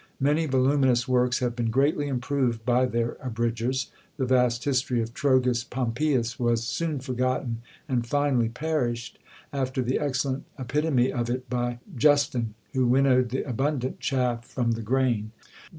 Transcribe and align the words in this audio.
Many 0.19 0.47
voluminous 0.47 1.07
works 1.07 1.37
have 1.41 1.55
been 1.55 1.69
greatly 1.69 2.07
improved 2.07 2.65
by 2.65 2.87
their 2.87 3.17
Abridgers. 3.23 3.91
The 4.17 4.25
vast 4.25 4.63
history 4.63 4.99
of 4.99 5.13
Trogus 5.13 5.63
Pompeius 5.63 6.39
was 6.39 6.63
soon 6.63 6.97
forgotten 6.99 7.61
and 7.87 8.03
finally 8.07 8.49
perished, 8.49 9.19
after 9.53 9.83
the 9.83 9.99
excellent 9.99 10.45
epitome 10.57 11.11
of 11.13 11.29
it 11.29 11.47
by 11.51 11.81
Justin, 11.95 12.55
who 12.73 12.87
winnowed 12.87 13.29
the 13.29 13.47
abundant 13.47 13.99
chaff 13.99 14.43
from 14.43 14.71
the 14.71 14.81
grain. 14.81 15.33